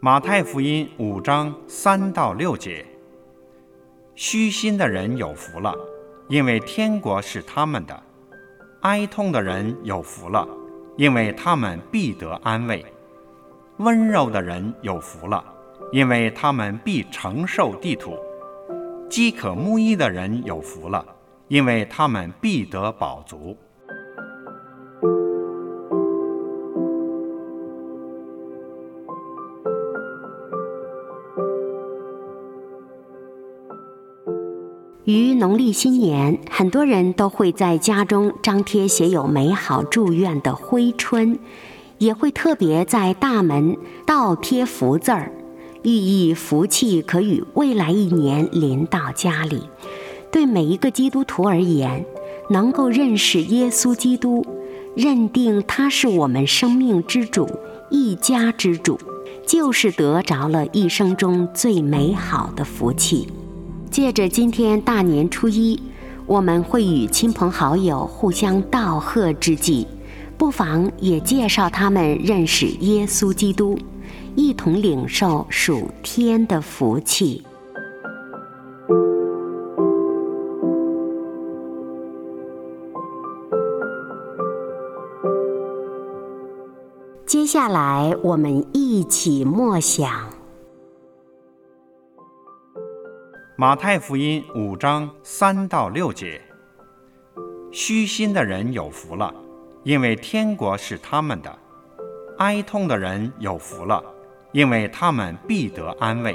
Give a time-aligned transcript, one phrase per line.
[0.00, 2.86] 马太福音五章三到六节：
[4.14, 5.74] 虚心的人有福了，
[6.28, 7.94] 因为天国是他们的；
[8.82, 10.46] 哀痛的人有福了，
[10.96, 12.84] 因为他们必得安慰；
[13.78, 15.44] 温柔的人有福了，
[15.90, 18.12] 因为他们必承受地土；
[19.14, 21.06] 饥渴慕义的人有福了，
[21.46, 23.56] 因为他们必得饱足。
[35.04, 41.38] 于农历新年，很多人都会在家中张贴写有美好祝愿的挥春，
[41.98, 45.30] 也会特别在大门倒贴福字儿，
[45.84, 49.62] 寓意福气可与未来一年临到家里。
[50.32, 52.04] 对每一个基督徒而言，
[52.50, 54.44] 能够认识耶稣基督，
[54.96, 57.48] 认定他是我们生命之主、
[57.90, 58.98] 一家之主，
[59.46, 63.28] 就是得着了一生中最美好的福气。
[63.90, 65.80] 借着今天大年初一，
[66.26, 69.86] 我们会与亲朋好友互相道贺之际，
[70.36, 73.78] 不妨也介绍他们认识耶稣基督，
[74.34, 77.44] 一同领受属天的福气。
[87.26, 90.30] 接下来，我们一起默想。
[93.56, 96.40] 马太福音五章三到六节：
[97.70, 99.32] 虚心的人有福了，
[99.84, 101.50] 因为天国是他们的；
[102.38, 104.02] 哀痛的人有福了，
[104.50, 106.34] 因为他们必得安慰；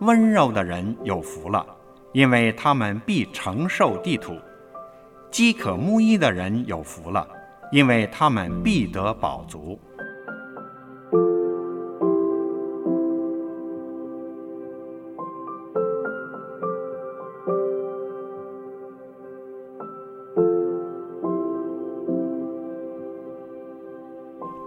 [0.00, 1.64] 温柔的人有福了，
[2.12, 4.34] 因为他们必承受地土；
[5.30, 7.26] 饥渴慕义的人有福了，
[7.72, 9.80] 因为他们必得饱足。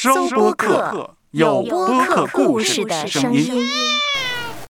[0.00, 3.66] 收播客，有播客故事的声音。